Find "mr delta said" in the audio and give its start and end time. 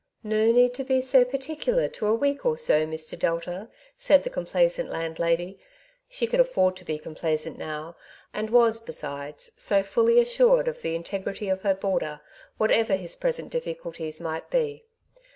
2.87-4.23